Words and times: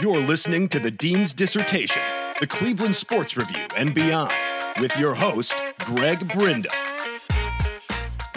You're 0.00 0.20
listening 0.20 0.68
to 0.68 0.78
the 0.78 0.92
Dean's 0.92 1.34
Dissertation, 1.34 2.02
the 2.38 2.46
Cleveland 2.46 2.94
Sports 2.94 3.36
Review, 3.36 3.66
and 3.76 3.92
beyond, 3.92 4.32
with 4.78 4.96
your 4.96 5.12
host, 5.12 5.60
Greg 5.80 6.20
Brinda. 6.28 6.68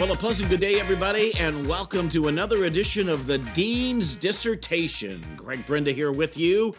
Well, 0.00 0.10
a 0.10 0.16
pleasant 0.16 0.50
good 0.50 0.58
day, 0.58 0.80
everybody, 0.80 1.32
and 1.38 1.68
welcome 1.68 2.08
to 2.08 2.26
another 2.26 2.64
edition 2.64 3.08
of 3.08 3.28
the 3.28 3.38
Dean's 3.38 4.16
Dissertation. 4.16 5.24
Greg 5.36 5.64
Brinda 5.64 5.94
here 5.94 6.10
with 6.10 6.36
you. 6.36 6.74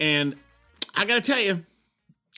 And 0.00 0.34
I 0.96 1.04
got 1.04 1.14
to 1.14 1.20
tell 1.20 1.38
you, 1.38 1.64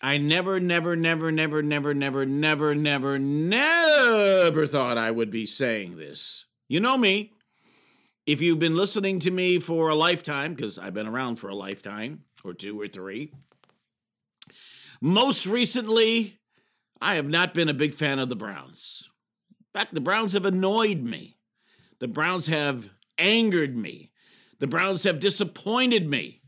I 0.03 0.19
never, 0.19 0.61
never, 0.61 0.95
never, 0.95 1.33
never, 1.33 1.63
never, 1.63 1.95
never, 1.95 2.27
never, 2.27 2.75
never, 2.75 3.19
never 3.19 4.67
thought 4.67 4.99
I 4.99 5.11
would 5.11 5.31
be 5.31 5.47
saying 5.47 5.97
this. 5.97 6.45
You 6.69 6.81
know 6.81 6.99
me. 6.99 7.33
If 8.27 8.41
you've 8.41 8.59
been 8.59 8.77
listening 8.77 9.19
to 9.21 9.31
me 9.31 9.59
for 9.59 9.91
a 9.91 9.95
lifetime, 9.95 10.55
because 10.55 10.79
I've 10.79 10.95
been 10.95 11.07
around 11.07 11.37
for 11.37 11.49
a 11.49 11.55
lifetime 11.55 12.25
or 12.43 12.55
two 12.55 12.81
or 12.81 12.89
three, 12.89 13.33
most 15.03 15.47
recently, 15.47 16.39
I 17.03 17.17
have 17.17 17.29
not 17.29 17.53
been 17.53 17.69
a 17.69 17.75
big 17.75 17.93
fan 17.93 18.19
of 18.19 18.31
the 18.31 18.37
Browns. 18.37 19.11
In 19.61 19.79
fact, 19.79 19.93
the 19.93 20.01
Browns 20.01 20.33
have 20.33 20.47
annoyed 20.47 21.03
me. 21.03 21.37
The 21.99 22.09
Browns 22.09 22.47
have 22.47 22.89
angered 23.19 23.77
me. 23.77 24.11
The 24.59 24.69
Browns 24.69 25.03
have 25.03 25.19
disappointed 25.19 26.09
me 26.09 26.41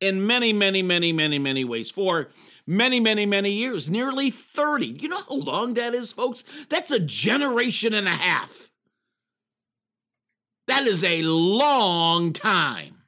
in 0.00 0.26
many, 0.26 0.54
many, 0.54 0.80
many, 0.80 1.12
many, 1.12 1.38
many 1.38 1.64
ways 1.66 1.90
for 1.90 2.30
many, 2.66 2.98
many, 2.98 3.26
many 3.26 3.50
years, 3.50 3.90
nearly 3.90 4.30
30. 4.30 4.86
You 5.00 5.08
know 5.08 5.20
how 5.28 5.34
long 5.34 5.74
that 5.74 5.94
is, 5.94 6.12
folks? 6.12 6.44
That's 6.70 6.90
a 6.90 7.00
generation 7.00 7.92
and 7.92 8.06
a 8.06 8.12
half. 8.12 8.67
That 10.68 10.86
is 10.86 11.02
a 11.02 11.22
long 11.22 12.32
time. 12.34 12.98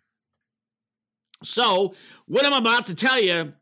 So, 1.45 1.95
what 2.27 2.45
I'm 2.45 2.55
about 2.55 2.87
to 2.87 2.95
tell 2.95 3.21
you, 3.21 3.53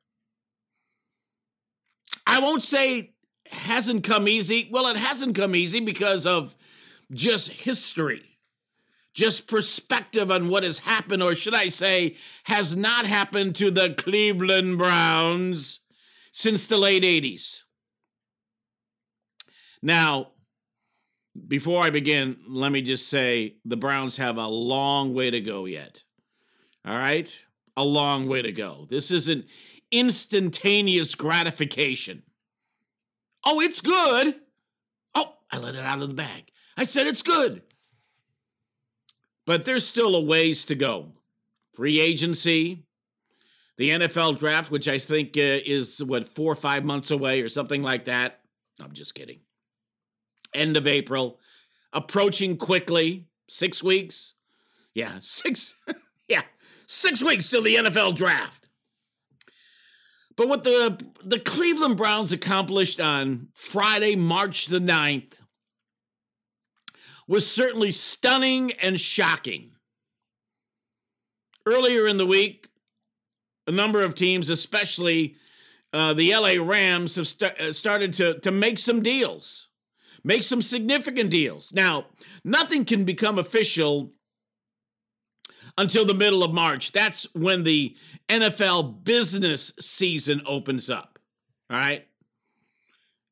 I 2.25 2.39
won't 2.39 2.63
say 2.63 3.15
hasn't 3.51 4.05
come 4.05 4.29
easy. 4.29 4.69
Well, 4.71 4.87
it 4.87 4.97
hasn't 4.97 5.35
come 5.35 5.55
easy 5.57 5.81
because 5.81 6.27
of 6.27 6.55
just 7.13 7.51
history, 7.51 8.39
just 9.15 9.49
perspective 9.49 10.31
on 10.31 10.49
what 10.49 10.62
has 10.62 10.79
happened, 10.79 11.23
or 11.23 11.35
should 11.35 11.55
I 11.55 11.69
say, 11.69 12.15
has 12.45 12.77
not 12.77 13.05
happened 13.05 13.57
to 13.57 13.71
the 13.71 13.95
Cleveland 13.95 14.79
Browns 14.79 15.81
since 16.33 16.69
the 16.69 16.77
late 16.77 17.03
80s. 17.03 17.62
Now, 19.83 20.29
before 21.47 21.83
I 21.83 21.91
begin, 21.91 22.39
let 22.48 22.73
me 22.73 22.83
just 22.83 23.09
say 23.09 23.57
the 23.65 23.77
Browns 23.77 24.17
have 24.17 24.39
a 24.39 24.47
long 24.47 25.15
way 25.15 25.31
to 25.31 25.41
go 25.41 25.67
yet. 25.67 26.03
All 26.87 26.97
right? 26.97 27.37
A 27.77 27.84
long 27.84 28.27
way 28.27 28.43
to 28.43 28.53
go. 28.53 28.87
This 28.91 29.11
isn't 29.11 29.47
instantaneous 29.91 31.15
gratification. 31.15 32.23
Oh, 33.47 33.61
it's 33.61 33.81
good. 33.81 34.34
Oh, 35.15 35.34
I 35.51 35.59
let 35.59 35.75
it 35.75 35.84
out 35.84 36.03
of 36.03 36.09
the 36.09 36.15
bag. 36.15 36.51
I 36.77 36.84
said 36.84 37.06
it's 37.06 37.23
good. 37.23 37.62
But 39.47 39.65
there's 39.65 39.87
still 39.87 40.15
a 40.15 40.21
ways 40.21 40.65
to 40.67 40.75
go. 40.75 41.12
Free 41.73 42.01
agency, 42.01 42.84
the 43.77 43.91
NFL 43.91 44.39
draft, 44.39 44.71
which 44.71 44.89
I 44.89 44.99
think 44.99 45.37
uh, 45.37 45.62
is 45.65 46.03
what, 46.03 46.29
four 46.29 46.53
or 46.53 46.56
five 46.56 46.84
months 46.84 47.11
away 47.11 47.41
or 47.41 47.49
something 47.49 47.83
like 47.83 48.06
that. 48.06 48.41
I'm 48.81 48.93
just 48.93 49.15
kidding 49.15 49.41
end 50.55 50.77
of 50.77 50.87
April, 50.87 51.39
approaching 51.93 52.57
quickly. 52.57 53.27
Six 53.49 53.83
weeks. 53.83 54.35
Yeah, 54.95 55.19
six. 55.21 55.75
yeah, 56.29 56.43
six 56.87 57.23
weeks 57.23 57.49
till 57.49 57.63
the 57.63 57.77
NFL 57.77 58.15
draft. 58.15 58.69
But 60.37 60.49
what 60.49 60.65
the 60.65 61.03
the 61.25 61.41
Cleveland 61.41 61.97
Browns 61.97 62.31
accomplished 62.33 63.01
on 63.01 63.49
Friday, 63.55 64.17
March 64.17 64.67
the 64.67 64.78
9th, 64.78 65.41
was 67.27 67.51
certainly 67.51 67.91
stunning 67.91 68.72
and 68.72 69.01
shocking. 69.01 69.72
Earlier 71.67 72.09
in 72.09 72.17
the 72.17 72.27
week, 72.27 72.69
a 73.67 73.71
number 73.71 74.01
of 74.01 74.15
teams, 74.15 74.49
especially 74.49 75.37
uh, 75.93 76.15
the 76.15 76.34
LA 76.34 76.55
Rams, 76.62 77.17
have 77.17 77.28
st- 77.28 77.61
uh, 77.61 77.72
started 77.72 78.15
to, 78.15 78.39
to 78.41 78.51
make 78.51 78.78
some 78.78 79.03
deals 79.03 79.68
make 80.28 80.44
some 80.44 80.61
significant 80.61 81.31
deals. 81.31 81.72
Now, 81.72 82.05
nothing 82.44 82.84
can 82.84 83.05
become 83.05 83.39
official 83.39 84.12
until 85.78 86.05
the 86.05 86.12
middle 86.12 86.44
of 86.44 86.53
March. 86.53 86.93
That's 86.93 87.27
when 87.34 87.65
the 87.65 87.97
NFL 88.28 89.05
business 89.05 89.72
season 89.81 90.43
opens 90.44 90.91
up. 90.91 91.19
All 91.71 91.78
right. 91.78 92.06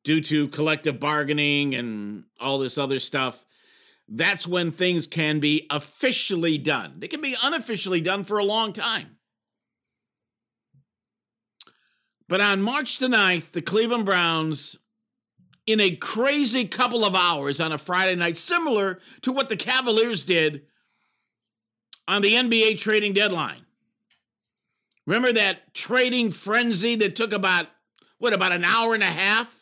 Due 0.03 0.21
to 0.21 0.47
collective 0.47 0.99
bargaining 0.99 1.75
and 1.75 2.23
all 2.39 2.57
this 2.57 2.79
other 2.79 2.97
stuff, 2.97 3.45
that's 4.09 4.47
when 4.47 4.71
things 4.71 5.05
can 5.05 5.39
be 5.39 5.67
officially 5.69 6.57
done. 6.57 6.95
They 6.97 7.07
can 7.07 7.21
be 7.21 7.35
unofficially 7.43 8.01
done 8.01 8.23
for 8.23 8.39
a 8.39 8.45
long 8.45 8.73
time. 8.73 9.17
But 12.27 12.41
on 12.41 12.61
March 12.63 12.97
the 12.97 13.07
9th, 13.07 13.51
the 13.51 13.61
Cleveland 13.61 14.05
Browns 14.05 14.77
in 15.67 15.81
a 15.81 15.95
crazy 15.97 16.65
couple 16.65 17.03
of 17.03 17.13
hours 17.13 17.59
on 17.59 17.73
a 17.73 17.77
Friday 17.77 18.15
night, 18.15 18.37
similar 18.37 18.99
to 19.21 19.33
what 19.33 19.49
the 19.49 19.57
Cavaliers 19.57 20.23
did 20.23 20.63
on 22.07 22.21
the 22.21 22.33
NBA 22.33 22.79
trading 22.79 23.13
deadline. 23.13 23.65
Remember 25.05 25.33
that 25.33 25.73
trading 25.73 26.31
frenzy 26.31 26.95
that 26.95 27.17
took 27.17 27.33
about, 27.33 27.67
what, 28.17 28.33
about 28.33 28.55
an 28.55 28.63
hour 28.63 28.93
and 28.93 29.03
a 29.03 29.07
half? 29.07 29.53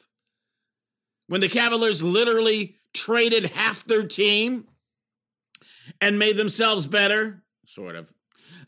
When 1.27 1.41
the 1.41 1.49
Cavaliers 1.49 2.03
literally 2.03 2.75
traded 2.93 3.45
half 3.45 3.83
their 3.85 4.05
team 4.05 4.67
and 5.99 6.19
made 6.19 6.37
themselves 6.37 6.85
better, 6.85 7.43
sort 7.66 7.95
of. 7.95 8.13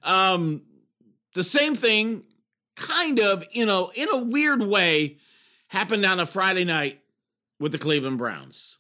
Um, 0.02 0.64
the 1.36 1.44
same 1.44 1.76
thing, 1.76 2.24
kind 2.76 3.20
of, 3.20 3.46
you 3.52 3.66
know, 3.66 3.92
in 3.94 4.10
a 4.10 4.18
weird 4.18 4.64
way, 4.64 5.18
happened 5.68 6.06
on 6.06 6.20
a 6.20 6.26
Friday 6.26 6.64
night 6.64 7.00
with 7.60 7.72
the 7.72 7.78
Cleveland 7.78 8.18
Browns. 8.18 8.78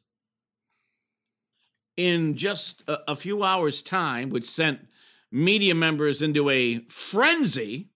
In 1.96 2.36
just 2.36 2.84
a, 2.88 3.12
a 3.12 3.16
few 3.16 3.44
hours' 3.44 3.82
time, 3.82 4.30
which 4.30 4.46
sent 4.46 4.88
media 5.32 5.74
members 5.74 6.22
into 6.22 6.50
a 6.50 6.80
frenzy, 6.88 7.90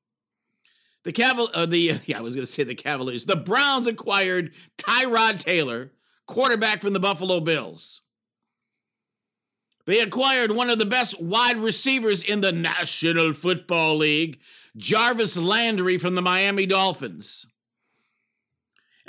the 1.03 1.13
Caval 1.13 1.49
uh, 1.53 1.65
the 1.65 1.99
yeah, 2.05 2.17
I 2.17 2.21
was 2.21 2.35
going 2.35 2.45
to 2.45 2.51
say 2.51 2.63
the 2.63 2.75
Cavaliers. 2.75 3.25
The 3.25 3.35
Browns 3.35 3.87
acquired 3.87 4.53
Tyrod 4.77 5.39
Taylor, 5.39 5.91
quarterback 6.27 6.81
from 6.81 6.93
the 6.93 6.99
Buffalo 6.99 7.39
Bills. 7.39 8.01
They 9.85 9.99
acquired 9.99 10.51
one 10.51 10.69
of 10.69 10.77
the 10.77 10.85
best 10.85 11.19
wide 11.21 11.57
receivers 11.57 12.21
in 12.21 12.41
the 12.41 12.51
National 12.51 13.33
Football 13.33 13.97
League, 13.97 14.39
Jarvis 14.77 15.35
Landry 15.35 15.97
from 15.97 16.15
the 16.15 16.21
Miami 16.21 16.67
Dolphins. 16.67 17.47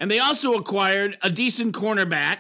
And 0.03 0.11
they 0.11 0.19
also 0.19 0.55
acquired 0.55 1.17
a 1.23 1.31
decent 1.31 1.77
cornerback 1.77 2.39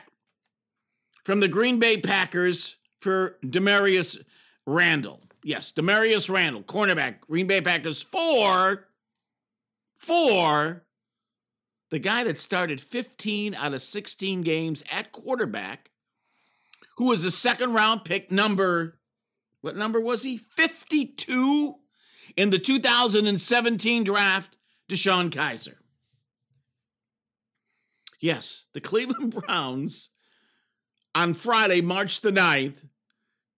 from 1.22 1.38
the 1.38 1.46
Green 1.46 1.78
Bay 1.78 1.96
Packers 1.96 2.76
for 2.98 3.38
Damarious 3.44 4.18
Randall. 4.66 5.22
Yes, 5.44 5.70
Damarious 5.70 6.28
Randall, 6.28 6.64
cornerback, 6.64 7.20
Green 7.20 7.46
Bay 7.46 7.60
Packers 7.60 8.02
for 8.02 8.88
for 9.96 10.82
the 11.90 12.00
guy 12.00 12.24
that 12.24 12.40
started 12.40 12.80
15 12.80 13.54
out 13.54 13.74
of 13.74 13.82
16 13.82 14.42
games 14.42 14.82
at 14.90 15.12
quarterback, 15.12 15.92
who 16.96 17.04
was 17.04 17.24
a 17.24 17.30
second 17.30 17.74
round 17.74 18.04
pick 18.04 18.32
number 18.32 18.98
what 19.60 19.76
number 19.76 20.00
was 20.00 20.24
he? 20.24 20.36
52 20.36 21.76
in 22.36 22.50
the 22.50 22.58
2017 22.58 24.02
draft, 24.02 24.56
DeShone 24.88 25.30
Kizer. 25.30 25.76
Yes, 28.22 28.66
the 28.72 28.80
Cleveland 28.80 29.34
Browns 29.46 30.08
on 31.14 31.34
Friday, 31.34 31.82
March 31.82 32.22
the 32.22 32.30
9th, 32.30 32.86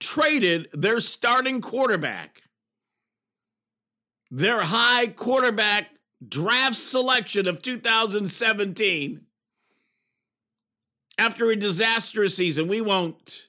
traded 0.01 0.69
their 0.73 0.99
starting 0.99 1.61
quarterback, 1.61 2.43
their 4.31 4.63
high 4.63 5.09
quarterback 5.09 5.91
draft 6.27 6.77
selection 6.77 7.47
of 7.47 7.61
2017 7.61 9.21
after 11.19 11.51
a 11.51 11.57
disastrous 11.57 12.35
season. 12.35 12.67
We 12.67 12.81
won't 12.81 13.49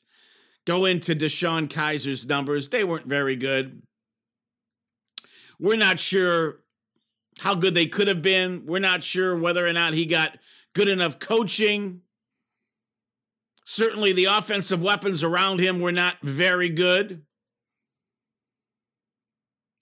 go 0.66 0.84
into 0.84 1.16
DeShone 1.16 1.70
Kizer's 1.70 2.28
numbers, 2.28 2.70
they 2.70 2.84
weren't 2.84 3.08
very 3.08 3.38
good. 3.38 3.82
We're 5.58 5.78
not 5.78 6.02
sure 6.02 6.60
how 7.40 7.56
good 7.56 7.74
they 7.74 7.86
could 7.86 8.10
have 8.10 8.22
been. 8.22 8.66
We're 8.66 8.80
not 8.80 9.04
sure 9.04 9.38
whether 9.38 9.66
or 9.66 9.72
not 9.72 9.94
he 9.94 10.06
got 10.06 10.38
good 10.76 10.88
enough 10.88 11.18
coaching. 11.18 12.02
Certainly, 13.64 14.14
the 14.14 14.26
offensive 14.26 14.84
weapons 14.84 15.24
around 15.24 15.60
him 15.60 15.80
were 15.80 15.92
not 15.92 16.18
very 16.22 16.70
good. 16.70 17.24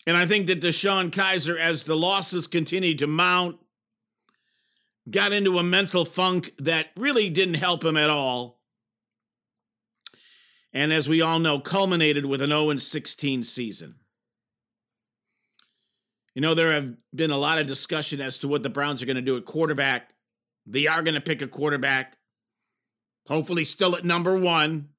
And 0.08 0.16
I 0.16 0.26
think 0.26 0.48
that 0.48 0.62
DeShone 0.62 1.12
Kizer, 1.12 1.58
as 1.58 1.84
the 1.84 1.96
losses 1.96 2.48
continued 2.48 3.00
to 3.00 3.08
mount, 3.08 3.58
got 5.10 5.34
into 5.34 5.60
a 5.60 5.64
mental 5.64 6.06
funk 6.06 6.54
that 6.60 6.88
really 6.96 7.30
didn't 7.30 7.56
help 7.56 7.84
him 7.84 7.98
at 7.98 8.10
all. 8.10 8.62
And 10.72 10.94
as 10.94 11.10
we 11.10 11.22
all 11.22 11.40
know, 11.40 11.60
culminated 11.60 12.26
with 12.26 12.42
an 12.42 12.50
0 12.50 12.78
16 12.78 13.44
season. 13.44 13.96
You 16.34 16.42
know, 16.42 16.56
there 16.56 16.72
have 16.72 16.96
been 17.14 17.32
a 17.32 17.38
lot 17.38 17.60
of 17.60 17.68
discussion 17.68 18.20
as 18.20 18.40
to 18.40 18.48
what 18.48 18.64
the 18.64 18.70
Browns 18.70 19.02
are 19.02 19.06
going 19.06 19.18
to 19.18 19.22
do 19.22 19.38
at 19.38 19.46
quarterback. 19.46 20.13
They 20.66 20.88
are 20.88 21.04
going 21.04 21.16
to 21.16 21.22
pick 21.22 21.42
a 21.42 21.48
quarterback, 21.48 22.18
hopefully, 23.28 23.66
still 23.66 23.96
at 23.96 24.06
number 24.06 24.38
one. 24.38 24.90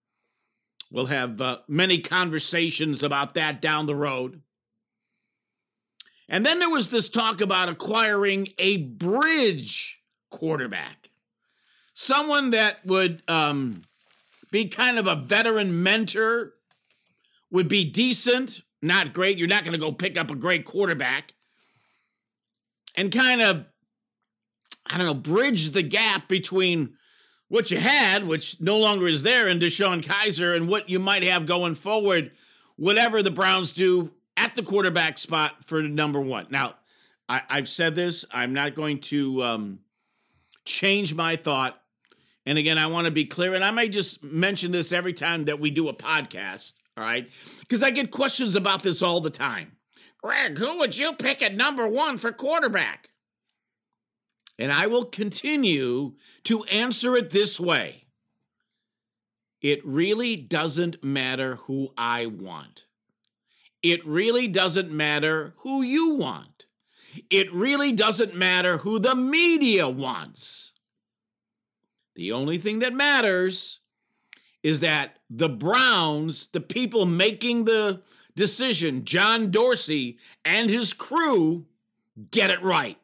We'll 0.90 1.06
have 1.06 1.40
uh, 1.40 1.58
many 1.66 1.98
conversations 1.98 3.02
about 3.02 3.34
that 3.34 3.60
down 3.60 3.86
the 3.86 3.96
road. 3.96 4.42
And 6.28 6.44
then 6.44 6.58
there 6.58 6.70
was 6.70 6.88
this 6.88 7.08
talk 7.08 7.40
about 7.40 7.68
acquiring 7.68 8.48
a 8.58 8.78
bridge 8.78 10.02
quarterback, 10.30 11.10
someone 11.94 12.50
that 12.50 12.84
would 12.84 13.22
um, 13.28 13.82
be 14.50 14.66
kind 14.66 14.98
of 14.98 15.06
a 15.06 15.16
veteran 15.16 15.82
mentor, 15.82 16.54
would 17.50 17.68
be 17.68 17.84
decent, 17.84 18.62
not 18.82 19.12
great. 19.12 19.38
You're 19.38 19.48
not 19.48 19.64
going 19.64 19.72
to 19.72 19.78
go 19.78 19.92
pick 19.92 20.16
up 20.16 20.30
a 20.30 20.34
great 20.34 20.64
quarterback, 20.64 21.34
and 22.96 23.12
kind 23.12 23.42
of, 23.42 23.66
I 24.86 24.98
don't 24.98 25.06
know, 25.06 25.14
bridge 25.14 25.70
the 25.70 25.82
gap 25.82 26.28
between 26.28 26.96
what 27.48 27.70
you 27.70 27.78
had, 27.78 28.26
which 28.26 28.60
no 28.60 28.78
longer 28.78 29.06
is 29.06 29.22
there 29.22 29.48
in 29.48 29.58
DeShone 29.58 30.02
Kizer, 30.02 30.56
and 30.56 30.68
what 30.68 30.90
you 30.90 30.98
might 30.98 31.22
have 31.22 31.46
going 31.46 31.74
forward, 31.74 32.32
whatever 32.76 33.22
the 33.22 33.30
Browns 33.30 33.72
do 33.72 34.12
at 34.36 34.54
the 34.54 34.62
quarterback 34.62 35.18
spot 35.18 35.64
for 35.64 35.82
number 35.82 36.20
one. 36.20 36.46
Now, 36.50 36.74
I, 37.28 37.42
have 37.48 37.68
said 37.68 37.94
this. 37.94 38.24
I'm 38.30 38.52
not 38.52 38.74
going 38.74 39.00
to 39.02 39.42
um, 39.42 39.78
change 40.64 41.14
my 41.14 41.36
thought. 41.36 41.80
And 42.46 42.58
again, 42.58 42.76
I 42.76 42.88
want 42.88 43.06
to 43.06 43.10
be 43.10 43.24
clear, 43.24 43.54
and 43.54 43.64
I 43.64 43.70
may 43.70 43.88
just 43.88 44.22
mention 44.22 44.70
this 44.70 44.92
every 44.92 45.14
time 45.14 45.44
that 45.44 45.60
we 45.60 45.70
do 45.70 45.88
a 45.88 45.94
podcast, 45.94 46.74
all 46.96 47.04
right? 47.04 47.30
Because 47.60 47.82
I 47.82 47.90
get 47.90 48.10
questions 48.10 48.54
about 48.54 48.82
this 48.82 49.00
all 49.00 49.20
the 49.20 49.30
time. 49.30 49.72
Greg, 50.22 50.58
who 50.58 50.78
would 50.78 50.98
you 50.98 51.14
pick 51.14 51.40
at 51.40 51.54
number 51.54 51.86
one 51.86 52.18
for 52.18 52.32
quarterback? 52.32 53.10
And 54.58 54.72
I 54.72 54.86
will 54.86 55.04
continue 55.04 56.14
to 56.44 56.64
answer 56.64 57.16
it 57.16 57.30
this 57.30 57.58
way 57.58 58.04
it 59.60 59.84
really 59.84 60.36
doesn't 60.36 61.02
matter 61.02 61.56
who 61.56 61.88
I 61.96 62.26
want. 62.26 62.84
It 63.82 64.06
really 64.06 64.46
doesn't 64.46 64.90
matter 64.90 65.54
who 65.58 65.82
you 65.82 66.16
want. 66.16 66.66
It 67.30 67.52
really 67.52 67.92
doesn't 67.92 68.34
matter 68.34 68.78
who 68.78 68.98
the 68.98 69.14
media 69.14 69.88
wants. 69.88 70.72
The 72.14 72.32
only 72.32 72.58
thing 72.58 72.80
that 72.80 72.92
matters 72.92 73.80
is 74.62 74.80
that 74.80 75.18
the 75.30 75.48
Browns, 75.48 76.48
the 76.48 76.60
people 76.60 77.06
making 77.06 77.64
the 77.64 78.02
decision, 78.36 79.04
John 79.04 79.50
Dorsey 79.50 80.18
and 80.44 80.68
his 80.68 80.92
crew, 80.92 81.66
get 82.30 82.50
it 82.50 82.62
right. 82.62 82.98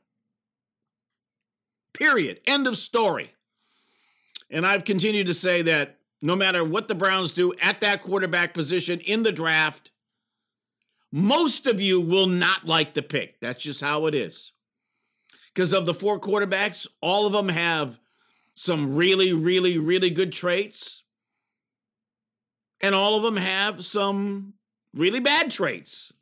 Period. 2.00 2.40
End 2.46 2.66
of 2.66 2.78
story. 2.78 3.34
And 4.50 4.66
I've 4.66 4.86
continued 4.86 5.26
to 5.26 5.34
say 5.34 5.60
that 5.62 5.98
no 6.22 6.34
matter 6.34 6.64
what 6.64 6.88
the 6.88 6.94
Browns 6.94 7.34
do 7.34 7.52
at 7.60 7.82
that 7.82 8.02
quarterback 8.02 8.54
position 8.54 9.00
in 9.00 9.22
the 9.22 9.32
draft, 9.32 9.90
most 11.12 11.66
of 11.66 11.78
you 11.78 12.00
will 12.00 12.26
not 12.26 12.64
like 12.64 12.94
the 12.94 13.02
pick. 13.02 13.38
That's 13.40 13.62
just 13.62 13.82
how 13.82 14.06
it 14.06 14.14
is. 14.14 14.52
Because 15.52 15.74
of 15.74 15.84
the 15.84 15.94
four 15.94 16.18
quarterbacks, 16.18 16.86
all 17.02 17.26
of 17.26 17.34
them 17.34 17.48
have 17.48 18.00
some 18.54 18.96
really, 18.96 19.34
really, 19.34 19.78
really 19.78 20.10
good 20.10 20.32
traits. 20.32 21.02
And 22.80 22.94
all 22.94 23.16
of 23.16 23.22
them 23.22 23.36
have 23.36 23.84
some 23.84 24.54
really 24.94 25.20
bad 25.20 25.50
traits. 25.50 26.14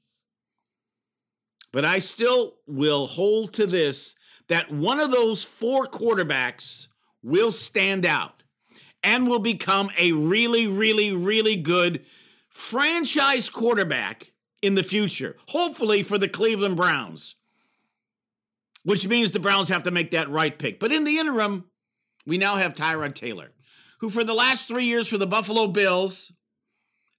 But 1.70 1.84
I 1.84 2.00
still 2.00 2.56
will 2.66 3.06
hold 3.06 3.52
to 3.54 3.66
this 3.66 4.16
that 4.48 4.70
one 4.70 5.00
of 5.00 5.10
those 5.10 5.44
four 5.44 5.86
quarterbacks 5.86 6.88
will 7.22 7.52
stand 7.52 8.06
out 8.06 8.42
and 9.02 9.28
will 9.28 9.38
become 9.38 9.90
a 9.98 10.12
really, 10.12 10.66
really, 10.66 11.12
really 11.12 11.56
good 11.56 12.04
franchise 12.48 13.48
quarterback 13.48 14.32
in 14.62 14.74
the 14.74 14.82
future, 14.82 15.36
hopefully 15.48 16.02
for 16.02 16.18
the 16.18 16.28
Cleveland 16.28 16.76
Browns, 16.76 17.36
which 18.82 19.06
means 19.06 19.30
the 19.30 19.38
Browns 19.38 19.68
have 19.68 19.84
to 19.84 19.90
make 19.90 20.10
that 20.10 20.30
right 20.30 20.58
pick. 20.58 20.80
But 20.80 20.92
in 20.92 21.04
the 21.04 21.18
interim, 21.18 21.70
we 22.26 22.38
now 22.38 22.56
have 22.56 22.74
Tyrod 22.74 23.14
Taylor, 23.14 23.52
who 24.00 24.10
for 24.10 24.24
the 24.24 24.34
last 24.34 24.66
three 24.66 24.84
years 24.84 25.06
for 25.06 25.18
the 25.18 25.26
Buffalo 25.26 25.68
Bills 25.68 26.32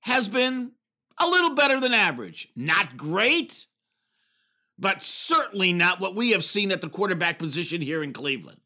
has 0.01 0.27
been 0.27 0.73
a 1.17 1.27
little 1.27 1.55
better 1.55 1.79
than 1.79 1.93
average. 1.93 2.49
Not 2.55 2.97
great, 2.97 3.65
but 4.79 5.03
certainly 5.03 5.73
not 5.73 5.99
what 5.99 6.15
we 6.15 6.31
have 6.31 6.43
seen 6.43 6.71
at 6.71 6.81
the 6.81 6.89
quarterback 6.89 7.37
position 7.37 7.81
here 7.81 8.01
in 8.01 8.13
Cleveland. 8.13 8.61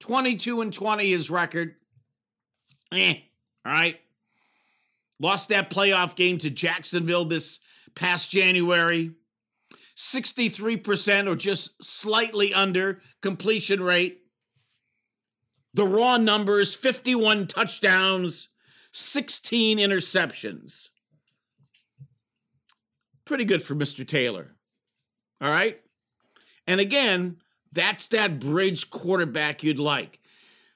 22 0.00 0.60
and 0.60 0.72
20 0.72 1.10
his 1.10 1.30
record. 1.30 1.76
Eh, 2.92 3.14
all 3.64 3.72
right. 3.72 3.98
Lost 5.18 5.48
that 5.48 5.70
playoff 5.70 6.14
game 6.14 6.36
to 6.38 6.50
Jacksonville 6.50 7.24
this 7.24 7.58
past 7.94 8.30
January. 8.30 9.12
63% 9.96 11.28
or 11.28 11.36
just 11.36 11.82
slightly 11.82 12.52
under 12.52 13.00
completion 13.22 13.82
rate. 13.82 14.20
The 15.72 15.86
raw 15.86 16.18
numbers 16.18 16.74
51 16.74 17.46
touchdowns, 17.46 18.48
16 18.92 19.78
interceptions. 19.78 20.88
Pretty 23.24 23.44
good 23.44 23.62
for 23.62 23.74
Mr. 23.74 24.06
Taylor. 24.06 24.54
All 25.44 25.50
right. 25.50 25.78
And 26.66 26.80
again, 26.80 27.36
that's 27.72 28.08
that 28.08 28.40
bridge 28.40 28.90
quarterback 28.90 29.62
you'd 29.62 29.78
like 29.78 30.18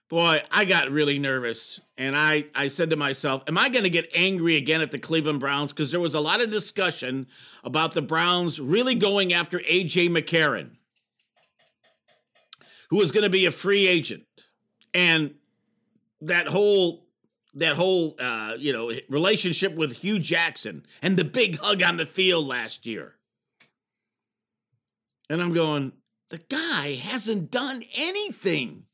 boy, 0.09 0.43
I 0.51 0.65
got 0.65 0.91
really 0.91 1.19
nervous. 1.19 1.81
And 1.97 2.17
I, 2.17 2.47
I 2.55 2.69
said 2.69 2.91
to 2.91 2.97
myself, 2.97 3.43
am 3.47 3.59
I 3.59 3.69
going 3.69 3.85
to 3.85 3.91
get 3.91 4.09
angry 4.15 4.57
again 4.57 4.81
at 4.81 4.91
the 4.91 4.99
Cleveland 4.99 5.41
Browns? 5.41 5.73
Because 5.73 5.91
there 5.91 6.01
was 6.01 6.15
a 6.15 6.21
lot 6.21 6.41
of 6.41 6.51
discussion 6.51 7.27
about 7.65 7.93
the 7.93 8.03
Browns 8.03 8.61
really 8.61 8.95
going 8.95 9.33
after 9.33 9.61
A.J. 9.67 10.09
McCarron, 10.09 10.71
who 12.91 12.97
was 12.97 13.13
going 13.13 13.25
to 13.25 13.31
be 13.31 13.47
a 13.47 13.51
free 13.51 13.87
agent. 13.87 14.25
And 14.95 15.35
that 16.23 16.47
whole 16.49 17.05
that 17.55 17.77
whole 17.77 18.15
uh, 18.19 18.55
you 18.59 18.73
know 18.73 18.93
relationship 19.09 19.75
with 19.75 19.99
Hue 19.99 20.19
Jackson 20.19 20.87
and 21.03 21.17
the 21.17 21.25
big 21.25 21.59
hug 21.59 21.83
on 21.83 21.97
the 21.97 22.07
field 22.07 22.47
last 22.47 22.87
year. 22.87 23.18
And 25.29 25.43
I'm 25.43 25.53
going, 25.53 25.93
the 26.31 26.39
guy 26.39 26.95
hasn't 26.95 27.51
done 27.51 27.83
anything. 27.95 28.85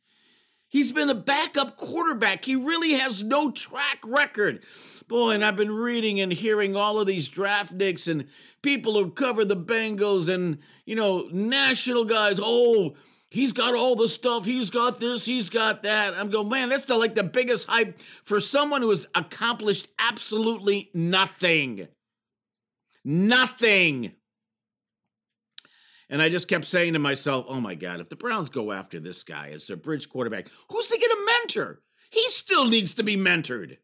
He's 0.68 0.90
been 0.90 1.08
a 1.08 1.14
backup 1.14 1.76
quarterback. 1.76 2.44
He 2.44 2.56
really 2.56 2.94
has 2.94 3.22
no 3.22 3.52
track 3.52 4.00
record. 4.04 4.64
Boy, 5.06 5.30
and 5.30 5.44
I've 5.44 5.56
been 5.56 5.70
reading 5.70 6.18
and 6.18 6.32
hearing 6.32 6.74
all 6.74 6.98
of 6.98 7.06
these 7.06 7.28
draft 7.28 7.72
nicks 7.72 8.08
and 8.08 8.26
people 8.60 8.94
who 8.94 9.12
cover 9.12 9.44
the 9.44 9.56
Bengals 9.56 10.28
and, 10.28 10.58
you 10.84 10.96
know, 10.96 11.28
national 11.30 12.04
guys. 12.04 12.40
Oh, 12.42 12.96
he's 13.30 13.52
got 13.52 13.74
all 13.74 13.94
the 13.94 14.08
stuff. 14.08 14.44
He's 14.44 14.70
got 14.70 14.98
this. 14.98 15.24
He's 15.24 15.48
got 15.48 15.84
that. 15.84 16.14
I'm 16.14 16.28
going, 16.28 16.48
man, 16.48 16.70
that's 16.70 16.86
the, 16.86 16.96
like 16.96 17.14
the 17.14 17.22
biggest 17.22 17.68
hype 17.68 17.96
for 18.24 18.40
someone 18.40 18.82
who 18.82 18.90
has 18.90 19.06
accomplished 19.14 19.86
absolutely 20.00 20.90
nothing. 20.92 21.86
Nothing. 23.04 24.14
And 26.10 26.20
I 26.20 26.28
just 26.28 26.48
kept 26.48 26.64
saying 26.66 26.92
to 26.92 26.98
myself, 26.98 27.46
oh 27.48 27.60
my 27.60 27.74
God, 27.74 28.00
if 28.00 28.08
the 28.08 28.16
Browns 28.16 28.50
go 28.50 28.72
after 28.72 29.00
this 29.00 29.22
guy 29.22 29.50
as 29.54 29.66
their 29.66 29.76
bridge 29.76 30.08
quarterback, 30.08 30.48
who's 30.70 30.90
he 30.90 30.98
going 30.98 31.10
to 31.10 31.32
mentor? 31.40 31.82
He 32.10 32.22
still 32.28 32.68
needs 32.68 32.94
to 32.94 33.02
be 33.02 33.16
mentored. 33.16 33.78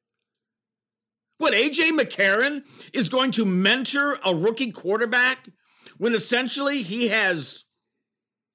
What, 1.39 1.55
AJ 1.55 1.99
McCarron 1.99 2.65
is 2.93 3.09
going 3.09 3.31
to 3.33 3.47
mentor 3.47 4.19
a 4.25 4.35
rookie 4.35 4.73
quarterback 4.73 5.49
when 5.97 6.15
essentially 6.15 6.83
he 6.83 7.09
has 7.09 7.65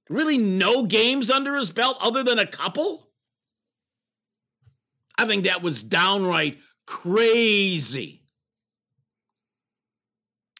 really 0.09 0.37
no 0.37 0.85
games 0.85 1.31
under 1.31 1.55
his 1.55 1.71
belt 1.71 1.97
other 1.99 2.23
than 2.23 2.37
a 2.37 2.45
couple? 2.45 3.09
I 5.17 5.25
think 5.25 5.45
that 5.45 5.63
was 5.63 5.81
downright 5.81 6.59
crazy. 6.85 8.23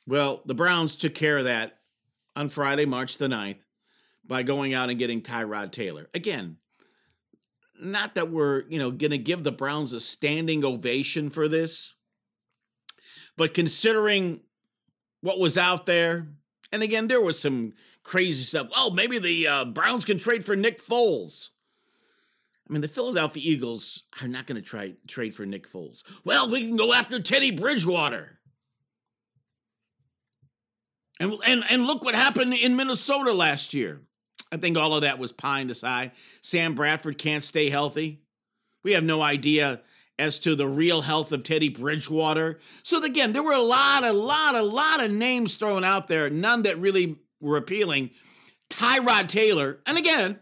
Well, 0.08 0.42
the 0.46 0.56
Browns 0.56 0.96
took 0.96 1.16
care 1.16 1.38
of 1.38 1.46
that 1.46 1.75
on 2.36 2.50
Friday, 2.50 2.86
March 2.86 3.18
the 3.18 3.27
9th, 3.27 3.65
by 4.25 4.44
going 4.44 4.74
out 4.74 4.89
and 4.89 5.00
getting 5.00 5.22
Tyrod 5.22 5.72
Taylor. 5.72 6.08
Again, 6.13 6.58
not 7.82 8.15
that 8.15 8.32
we're, 8.32 8.63
you 8.70 8.80
know, 8.80 8.92
going 8.92 9.12
to 9.12 9.18
give 9.18 9.44
the 9.44 9.51
Browns 9.51 9.94
a 9.94 10.00
standing 10.00 10.63
ovation 10.63 11.30
for 11.30 11.48
this, 11.48 11.94
but 13.38 13.54
considering 13.54 14.42
what 15.25 15.39
was 15.39 15.58
out 15.58 15.86
there. 15.86 16.27
And 16.72 16.84
again, 16.84 17.08
there 17.08 17.22
was 17.22 17.39
some 17.39 17.74
crazy 18.04 18.44
stuff. 18.44 18.68
Oh, 18.75 18.92
maybe 18.92 19.18
the 19.18 19.48
uh, 19.48 19.65
Browns 19.65 20.06
can 20.06 20.20
trade 20.20 20.46
for 20.46 20.56
Nick 20.56 20.82
Foles. 20.82 21.50
I 22.70 22.74
mean, 22.74 22.82
the 22.82 22.88
Philadelphia 22.88 23.44
Eagles 23.44 24.04
are 24.22 24.27
not 24.27 24.46
going 24.46 24.62
to 24.62 24.68
try 24.68 24.94
trade 25.08 25.36
for 25.36 25.46
Nick 25.46 25.70
Foles. 25.70 26.04
Well, 26.24 26.50
we 26.50 26.68
can 26.68 26.77
go 26.77 26.94
after 26.94 27.20
Teddy 27.20 27.51
Bridgewater. 27.51 28.39
And, 31.25 31.39
and, 31.48 31.63
and 31.70 31.88
look 31.88 32.03
what 32.03 32.13
happened 32.13 32.53
in 32.53 32.75
Minnesota 32.75 33.34
last 33.34 33.74
year. 33.74 34.01
I 34.51 34.58
think 34.58 34.77
all 34.77 34.94
of 34.94 35.01
that 35.01 35.17
was 35.17 35.32
pie 35.32 35.62
in 35.62 35.67
the 35.67 35.74
sky. 35.74 36.12
Sam 36.41 36.75
Bradford 36.75 37.17
can't 37.17 37.44
stay 37.44 37.72
healthy. 37.72 38.22
We 38.84 38.94
have 38.94 39.03
no 39.03 39.24
idea 39.24 39.82
as 40.20 40.38
to 40.39 40.55
the 40.55 40.67
real 40.67 41.01
health 41.01 41.32
of 41.32 41.44
Teddy 41.44 41.70
Bridgewater. 41.70 42.60
So 42.84 43.03
again, 43.03 43.34
there 43.34 43.41
were 43.41 43.53
a 43.53 43.62
lot, 43.62 44.03
a 44.03 44.13
lot, 44.13 44.53
a 44.53 44.62
lot 44.62 45.03
of 45.03 45.12
names 45.12 45.55
thrown 45.55 45.84
out 45.84 46.08
there, 46.08 46.29
none 46.29 46.62
that 46.62 46.77
really 46.77 47.17
were 47.41 47.58
appealing. 47.58 48.12
Tyrod 48.70 49.27
Taylor, 49.27 49.79
and 49.88 49.98
again, 49.98 50.39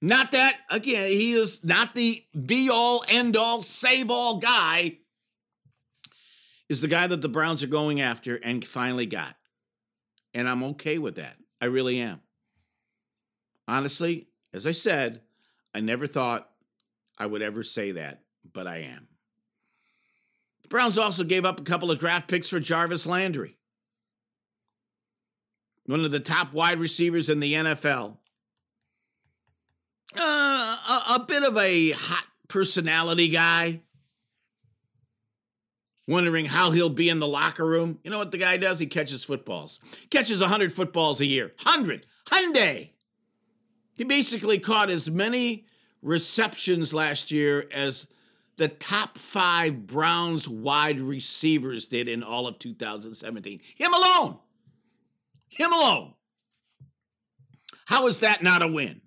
not 0.00 0.32
that, 0.32 0.56
again, 0.68 1.06
he 1.06 1.32
is 1.32 1.62
not 1.62 1.94
the 1.94 2.24
be 2.34 2.68
all, 2.68 3.04
end 3.08 3.36
all, 3.36 3.62
save 3.62 4.10
all 4.10 4.38
guy, 4.38 4.98
is 6.72 6.80
the 6.80 6.88
guy 6.88 7.06
that 7.06 7.20
the 7.20 7.28
Browns 7.28 7.62
are 7.62 7.66
going 7.68 8.00
after 8.00 8.36
and 8.36 8.66
finally 8.66 9.04
got. 9.04 9.36
And 10.32 10.48
I'm 10.48 10.62
okay 10.64 10.96
with 10.96 11.16
that. 11.16 11.36
I 11.60 11.66
really 11.66 12.00
am. 12.00 12.22
Honestly, 13.68 14.28
as 14.54 14.66
I 14.66 14.72
said, 14.72 15.20
I 15.74 15.80
never 15.80 16.06
thought 16.06 16.48
I 17.18 17.26
would 17.26 17.42
ever 17.42 17.62
say 17.62 17.92
that, 17.92 18.22
but 18.54 18.66
I 18.66 18.78
am. 18.78 19.06
The 20.62 20.68
Browns 20.68 20.96
also 20.96 21.24
gave 21.24 21.44
up 21.44 21.60
a 21.60 21.64
couple 21.64 21.90
of 21.90 21.98
draft 21.98 22.26
picks 22.26 22.48
for 22.48 22.58
Jarvis 22.58 23.06
Landry, 23.06 23.58
one 25.84 26.06
of 26.06 26.10
the 26.10 26.20
top 26.20 26.54
wide 26.54 26.80
receivers 26.80 27.28
in 27.28 27.38
the 27.38 27.52
NFL. 27.52 28.16
Uh, 30.18 30.76
a, 30.88 31.02
a 31.16 31.24
bit 31.28 31.42
of 31.42 31.58
a 31.58 31.90
hot 31.90 32.24
personality 32.48 33.28
guy. 33.28 33.82
Wondering 36.08 36.46
how 36.46 36.72
he'll 36.72 36.90
be 36.90 37.08
in 37.08 37.20
the 37.20 37.28
locker 37.28 37.64
room. 37.64 37.98
You 38.02 38.10
know 38.10 38.18
what 38.18 38.32
the 38.32 38.38
guy 38.38 38.56
does? 38.56 38.78
He 38.78 38.86
catches 38.86 39.24
footballs. 39.24 39.78
Catches 40.10 40.40
100 40.40 40.72
footballs 40.72 41.20
a 41.20 41.26
year. 41.26 41.52
100. 41.62 42.06
Hyundai. 42.26 42.90
He 43.94 44.04
basically 44.04 44.58
caught 44.58 44.90
as 44.90 45.08
many 45.10 45.66
receptions 46.02 46.92
last 46.92 47.30
year 47.30 47.66
as 47.72 48.08
the 48.56 48.68
top 48.68 49.16
five 49.16 49.86
Browns 49.86 50.48
wide 50.48 51.00
receivers 51.00 51.86
did 51.86 52.08
in 52.08 52.22
all 52.22 52.48
of 52.48 52.58
2017. 52.58 53.60
Him 53.76 53.94
alone. 53.94 54.38
Him 55.48 55.72
alone. 55.72 56.14
How 57.86 58.06
is 58.06 58.20
that 58.20 58.42
not 58.42 58.62
a 58.62 58.68
win? 58.68 59.02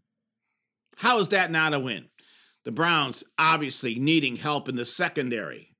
How 0.95 1.19
is 1.19 1.29
that 1.29 1.51
not 1.51 1.73
a 1.73 1.79
win? 1.79 2.07
The 2.63 2.71
Browns 2.71 3.23
obviously 3.37 3.95
needing 3.95 4.37
help 4.37 4.69
in 4.69 4.75
the 4.75 4.85
secondary 4.85 5.74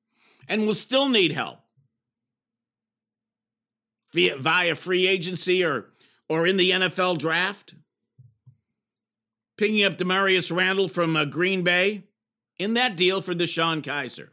and 0.48 0.66
will 0.66 0.74
still 0.74 1.10
need 1.10 1.32
help 1.32 1.60
via, 4.14 4.38
via 4.38 4.76
free 4.76 5.08
agency 5.08 5.64
or, 5.64 5.88
or 6.30 6.48
in 6.48 6.58
the 6.58 6.72
NFL 6.72 7.18
draft 7.18 7.76
picking 9.58 9.84
up 9.84 9.98
Damarious 9.98 10.56
Randall 10.56 10.88
from 10.88 11.16
uh, 11.16 11.26
Green 11.26 11.64
Bay 11.64 12.04
in 12.58 12.74
that 12.76 12.96
deal 12.96 13.22
for 13.22 13.34
DeShone 13.34 13.82
Kizer. 13.82 14.30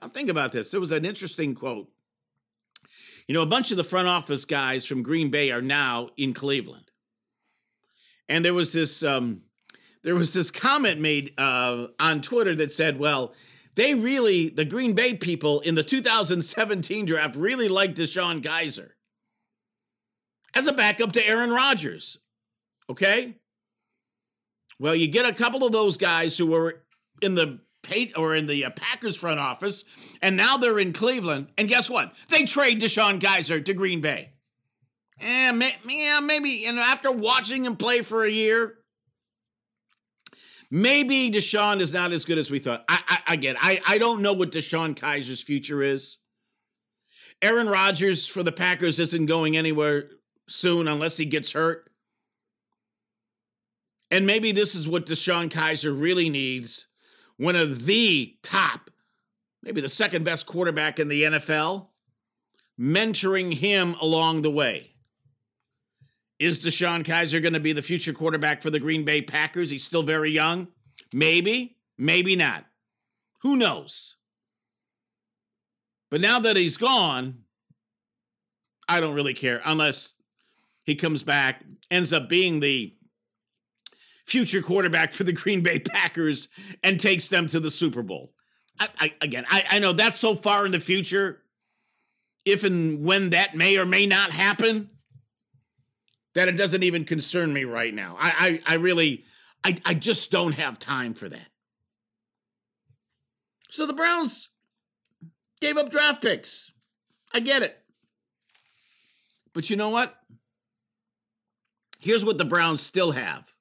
Now, 0.00 0.08
think 0.08 0.28
about 0.28 0.52
this. 0.52 0.70
There 0.70 0.80
was 0.80 0.92
an 0.92 1.04
interesting 1.04 1.54
quote. 1.54 1.88
You 3.26 3.34
know, 3.34 3.42
a 3.42 3.46
bunch 3.46 3.70
of 3.70 3.76
the 3.76 3.84
front 3.84 4.08
office 4.08 4.44
guys 4.44 4.86
from 4.86 5.02
Green 5.02 5.30
Bay 5.30 5.50
are 5.50 5.60
now 5.60 6.10
in 6.16 6.32
Cleveland. 6.32 6.90
And 8.28 8.44
there 8.44 8.54
was 8.54 8.72
this 8.72 9.02
um, 9.02 9.42
there 10.02 10.14
was 10.14 10.32
this 10.32 10.50
comment 10.50 11.00
made 11.00 11.34
uh, 11.38 11.88
on 11.98 12.20
Twitter 12.20 12.54
that 12.54 12.72
said, 12.72 12.98
well, 12.98 13.34
they 13.78 13.94
really, 13.94 14.48
the 14.48 14.64
Green 14.64 14.92
Bay 14.92 15.14
people 15.14 15.60
in 15.60 15.76
the 15.76 15.84
2017 15.84 17.06
draft 17.06 17.36
really 17.36 17.68
liked 17.68 17.96
DeShone 17.96 18.42
Kizer 18.42 18.90
as 20.52 20.66
a 20.66 20.72
backup 20.72 21.12
to 21.12 21.24
Aaron 21.24 21.50
Rodgers. 21.50 22.18
Okay? 22.90 23.36
Well, 24.80 24.96
you 24.96 25.06
get 25.06 25.26
a 25.26 25.32
couple 25.32 25.64
of 25.64 25.70
those 25.70 25.96
guys 25.96 26.36
who 26.36 26.46
were 26.46 26.82
in 27.22 27.36
the 27.36 27.60
or 28.16 28.34
in 28.34 28.48
the 28.48 28.64
uh, 28.64 28.70
Packers 28.70 29.16
front 29.16 29.38
office, 29.38 29.84
and 30.20 30.36
now 30.36 30.56
they're 30.56 30.80
in 30.80 30.92
Cleveland. 30.92 31.46
And 31.56 31.68
guess 31.68 31.88
what? 31.88 32.12
They 32.30 32.42
trade 32.42 32.80
DeShone 32.80 33.20
Kizer 33.20 33.64
to 33.64 33.74
Green 33.74 34.00
Bay. 34.00 34.30
And 35.20 35.62
yeah, 35.84 36.18
maybe 36.20 36.66
and 36.66 36.80
after 36.80 37.12
watching 37.12 37.64
him 37.64 37.76
play 37.76 38.02
for 38.02 38.24
a 38.24 38.30
year, 38.30 38.77
maybe 40.70 41.30
DeShone 41.30 41.80
is 41.80 41.92
not 41.92 42.12
as 42.12 42.24
good 42.24 42.38
as 42.38 42.50
we 42.50 42.58
thought. 42.58 42.84
I, 42.88 43.20
I 43.26 43.34
again, 43.34 43.56
I 43.60 43.80
I 43.86 43.98
don't 43.98 44.22
know 44.22 44.32
what 44.32 44.52
DeShone 44.52 44.94
Kizer's 44.94 45.42
future 45.42 45.82
is. 45.82 46.18
Aaron 47.40 47.68
Rodgers 47.68 48.26
for 48.26 48.42
the 48.42 48.52
Packers 48.52 48.98
isn't 48.98 49.26
going 49.26 49.56
anywhere 49.56 50.10
soon 50.48 50.88
unless 50.88 51.16
he 51.16 51.24
gets 51.24 51.52
hurt. 51.52 51.88
And 54.10 54.26
maybe 54.26 54.52
this 54.52 54.74
is 54.74 54.88
what 54.88 55.06
DeShone 55.06 55.50
Kizer 55.50 55.98
really 55.98 56.28
needs 56.30 56.86
one 57.36 57.56
of 57.56 57.84
the 57.86 58.36
top, 58.42 58.90
maybe 59.62 59.80
the 59.80 59.88
second 59.88 60.24
best 60.24 60.46
quarterback 60.46 60.98
in 60.98 61.08
the 61.08 61.22
NFL, 61.22 61.88
mentoring 62.80 63.54
him 63.54 63.94
along 64.00 64.42
the 64.42 64.50
way. 64.50 64.94
Is 66.38 66.60
DeShone 66.60 67.04
Kizer 67.04 67.42
going 67.42 67.54
to 67.54 67.60
be 67.60 67.72
the 67.72 67.82
future 67.82 68.12
quarterback 68.12 68.62
for 68.62 68.70
the 68.70 68.78
Green 68.78 69.04
Bay 69.04 69.22
Packers? 69.22 69.70
He's 69.70 69.84
still 69.84 70.04
very 70.04 70.30
young. 70.30 70.68
Maybe, 71.12 71.78
maybe 71.96 72.36
not. 72.36 72.64
Who 73.42 73.56
knows? 73.56 74.16
But 76.10 76.20
now 76.20 76.38
that 76.40 76.56
he's 76.56 76.76
gone, 76.76 77.40
I 78.88 79.00
don't 79.00 79.14
really 79.14 79.34
care 79.34 79.60
unless 79.64 80.14
he 80.84 80.94
comes 80.94 81.22
back, 81.22 81.62
ends 81.90 82.12
up 82.12 82.28
being 82.28 82.60
the 82.60 82.94
future 84.24 84.62
quarterback 84.62 85.12
for 85.12 85.24
the 85.24 85.32
Green 85.32 85.60
Bay 85.60 85.78
Packers 85.78 86.48
and 86.82 87.00
takes 87.00 87.28
them 87.28 87.46
to 87.48 87.60
the 87.60 87.70
Super 87.70 88.02
Bowl. 88.02 88.32
I, 88.78 88.88
I, 88.98 89.14
again, 89.20 89.44
I, 89.48 89.64
I 89.70 89.78
know 89.80 89.92
that's 89.92 90.18
so 90.18 90.34
far 90.34 90.64
in 90.64 90.72
the 90.72 90.80
future. 90.80 91.42
If 92.44 92.64
and 92.64 93.04
when 93.04 93.30
that 93.30 93.54
may 93.54 93.76
or 93.76 93.84
may 93.84 94.06
not 94.06 94.30
happen, 94.30 94.90
that 96.38 96.46
it 96.46 96.56
doesn't 96.56 96.84
even 96.84 97.04
concern 97.04 97.52
me 97.52 97.64
right 97.64 97.92
now. 97.92 98.16
I, 98.16 98.60
I, 98.64 98.74
I 98.74 98.76
really, 98.76 99.24
I, 99.64 99.76
I 99.84 99.94
just 99.94 100.30
don't 100.30 100.52
have 100.52 100.78
time 100.78 101.14
for 101.14 101.28
that. 101.28 101.48
So 103.70 103.86
the 103.86 103.92
Browns 103.92 104.48
gave 105.60 105.76
up 105.76 105.90
draft 105.90 106.22
picks. 106.22 106.70
I 107.34 107.40
get 107.40 107.64
it. 107.64 107.76
But 109.52 109.68
you 109.68 109.74
know 109.74 109.88
what? 109.90 110.14
Here's 111.98 112.24
what 112.24 112.38
the 112.38 112.44
Browns 112.44 112.80
still 112.80 113.10
have 113.10 113.52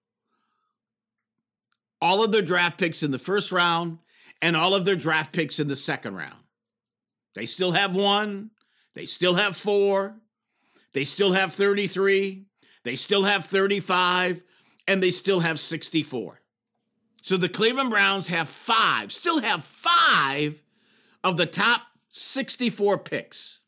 all 1.99 2.23
of 2.23 2.31
their 2.31 2.43
draft 2.43 2.77
picks 2.77 3.01
in 3.01 3.09
the 3.09 3.17
first 3.17 3.51
round 3.51 3.97
and 4.39 4.55
all 4.55 4.75
of 4.75 4.85
their 4.85 4.95
draft 4.95 5.33
picks 5.33 5.59
in 5.59 5.67
the 5.67 5.75
second 5.75 6.15
round. 6.15 6.43
They 7.33 7.47
still 7.47 7.71
have 7.71 7.95
one, 7.95 8.51
they 8.93 9.07
still 9.07 9.33
have 9.33 9.57
four, 9.57 10.19
they 10.93 11.05
still 11.05 11.33
have 11.33 11.53
33, 11.53 12.45
they 12.87 12.95
still 12.95 13.23
have 13.23 13.45
35, 13.45 14.41
and 14.87 15.03
they 15.03 15.11
still 15.11 15.41
have 15.41 15.59
64. 15.59 16.39
So 17.21 17.35
the 17.35 17.49
Cleveland 17.49 17.89
Browns 17.89 18.29
have 18.29 18.47
five, 18.47 19.11
still 19.11 19.41
have 19.41 19.65
five 19.65 20.63
of 21.21 21.35
the 21.35 21.45
top 21.45 21.81
64 22.11 22.99
picks. 22.99 23.59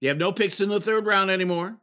They 0.00 0.06
have 0.06 0.18
no 0.18 0.30
picks 0.30 0.60
in 0.60 0.68
the 0.68 0.80
third 0.80 1.04
round 1.04 1.32
anymore. 1.32 1.78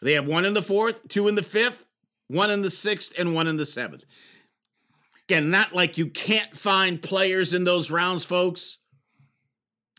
They 0.00 0.14
have 0.14 0.26
one 0.26 0.46
in 0.46 0.54
the 0.54 0.62
fourth, 0.62 1.06
two 1.08 1.28
in 1.28 1.34
the 1.34 1.42
fifth, 1.42 1.86
one 2.28 2.50
in 2.50 2.62
the 2.62 2.70
sixth, 2.70 3.12
and 3.18 3.34
one 3.34 3.46
in 3.46 3.58
the 3.58 3.66
seventh. 3.66 4.04
Again, 5.28 5.50
not 5.50 5.74
like 5.74 5.98
you 5.98 6.06
can't 6.06 6.56
find 6.56 7.02
players 7.02 7.52
in 7.52 7.64
those 7.64 7.90
rounds, 7.90 8.24
folks, 8.24 8.78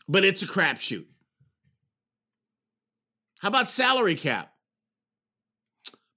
but 0.08 0.24
it's 0.24 0.42
a 0.42 0.48
crapshoot. 0.48 1.06
How 3.40 3.48
about 3.48 3.68
salary 3.68 4.14
cap? 4.14 4.52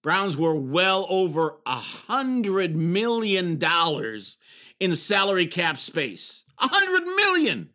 Browns 0.04 0.38
were 0.38 0.56
well 0.56 1.06
over 1.10 1.58
a 1.66 1.76
hundred 1.76 2.76
million 2.76 3.58
dollars 3.58 4.38
in 4.80 4.96
salary 4.96 5.48
cap 5.48 5.78
space. 5.78 6.44
A 6.60 6.68
hundred 6.68 7.06
million 7.06 7.72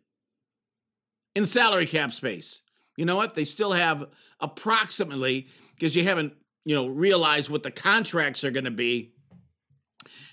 in 1.35 1.45
salary 1.45 1.85
cap 1.85 2.13
space. 2.13 2.61
You 2.97 3.05
know 3.05 3.15
what? 3.15 3.35
They 3.35 3.43
still 3.43 3.71
have 3.71 4.05
approximately, 4.39 5.47
because 5.75 5.95
you 5.95 6.03
haven't 6.03 6.33
you 6.65 6.75
know, 6.75 6.87
realized 6.87 7.49
what 7.49 7.63
the 7.63 7.71
contracts 7.71 8.43
are 8.43 8.51
going 8.51 8.65
to 8.65 8.71
be, 8.71 9.13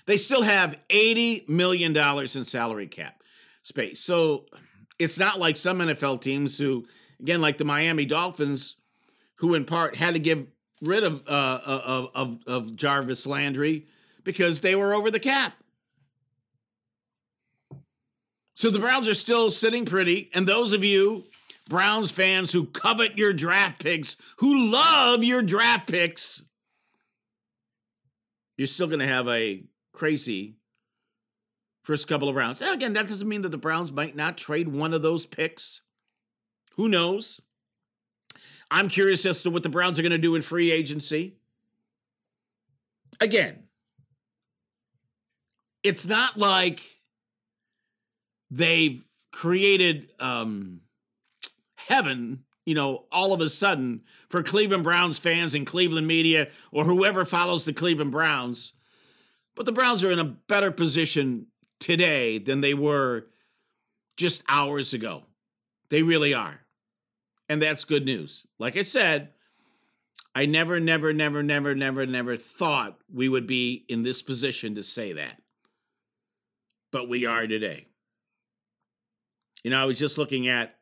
they 0.05 0.17
still 0.17 0.41
have 0.41 0.77
$80 0.89 1.47
million 1.49 1.95
in 1.95 2.43
salary 2.43 2.87
cap 2.87 3.21
space. 3.63 4.01
So 4.01 4.45
It's 4.97 5.19
not 5.19 5.39
like 5.39 5.57
some 5.57 5.79
NFL 5.79 6.21
teams 6.21 6.57
who, 6.57 6.85
again, 7.19 7.41
like 7.41 7.57
the 7.57 7.65
Miami 7.65 8.05
Dolphins, 8.05 8.75
who 9.41 9.55
in 9.55 9.65
part 9.65 9.95
had 9.95 10.13
to 10.13 10.19
give 10.19 10.47
rid 10.81 11.03
of 11.03 11.27
uh, 11.27 11.59
of, 11.65 12.09
of 12.13 12.39
of 12.47 12.75
Jarvis 12.75 13.25
Landry 13.25 13.87
because 14.23 14.61
they 14.61 14.75
were 14.75 14.93
over 14.93 15.11
the 15.11 15.19
cap. 15.19 15.53
So 18.53 18.69
the 18.69 18.79
Browns 18.79 19.07
are 19.07 19.15
still 19.15 19.49
sitting 19.49 19.85
pretty, 19.85 20.29
and 20.35 20.47
those 20.47 20.73
of 20.73 20.83
you 20.83 21.25
Browns 21.67 22.11
fans 22.11 22.51
who 22.51 22.65
covet 22.65 23.17
your 23.17 23.33
draft 23.33 23.81
picks, 23.81 24.15
who 24.37 24.71
love 24.71 25.23
your 25.23 25.41
draft 25.41 25.89
picks, 25.89 26.43
you're 28.57 28.67
still 28.67 28.87
going 28.87 28.99
to 28.99 29.07
have 29.07 29.27
a 29.27 29.63
crazy 29.91 30.57
first 31.81 32.07
couple 32.07 32.29
of 32.29 32.35
rounds. 32.35 32.61
Now, 32.61 32.73
again, 32.73 32.93
that 32.93 33.07
doesn't 33.07 33.27
mean 33.27 33.41
that 33.41 33.49
the 33.49 33.57
Browns 33.57 33.91
might 33.91 34.15
not 34.15 34.37
trade 34.37 34.67
one 34.67 34.93
of 34.93 35.01
those 35.01 35.25
picks. 35.25 35.81
Who 36.75 36.87
knows? 36.87 37.41
I'm 38.71 38.87
curious 38.87 39.25
as 39.25 39.43
to 39.43 39.51
what 39.51 39.63
the 39.63 39.69
Browns 39.69 39.99
are 39.99 40.01
going 40.01 40.13
to 40.13 40.17
do 40.17 40.33
in 40.33 40.41
free 40.41 40.71
agency. 40.71 41.35
Again, 43.19 43.63
it's 45.83 46.07
not 46.07 46.37
like 46.37 46.81
they've 48.49 49.05
created 49.33 50.09
um, 50.19 50.81
heaven, 51.75 52.45
you 52.65 52.73
know, 52.73 53.05
all 53.11 53.33
of 53.33 53.41
a 53.41 53.49
sudden 53.49 54.03
for 54.29 54.41
Cleveland 54.41 54.83
Browns 54.83 55.19
fans 55.19 55.53
and 55.53 55.67
Cleveland 55.67 56.07
media 56.07 56.47
or 56.71 56.85
whoever 56.85 57.25
follows 57.25 57.65
the 57.65 57.73
Cleveland 57.73 58.11
Browns. 58.11 58.71
But 59.53 59.65
the 59.65 59.73
Browns 59.73 60.01
are 60.03 60.11
in 60.11 60.19
a 60.19 60.23
better 60.23 60.71
position 60.71 61.47
today 61.81 62.37
than 62.37 62.61
they 62.61 62.73
were 62.73 63.27
just 64.15 64.43
hours 64.47 64.93
ago. 64.93 65.23
They 65.89 66.03
really 66.03 66.33
are. 66.33 66.60
And 67.51 67.61
that's 67.61 67.83
good 67.83 68.05
news. 68.05 68.47
Like 68.59 68.77
I 68.77 68.81
said, 68.81 69.31
I 70.33 70.45
never, 70.45 70.79
never, 70.79 71.11
never, 71.11 71.43
never, 71.43 71.75
never, 71.75 72.05
never 72.05 72.37
thought 72.37 72.97
we 73.13 73.27
would 73.27 73.45
be 73.45 73.83
in 73.89 74.03
this 74.03 74.21
position 74.21 74.75
to 74.75 74.83
say 74.83 75.11
that. 75.11 75.41
But 76.93 77.09
we 77.09 77.25
are 77.25 77.45
today. 77.47 77.87
You 79.65 79.71
know, 79.71 79.81
I 79.81 79.83
was 79.83 79.99
just 79.99 80.17
looking 80.17 80.47
at, 80.47 80.75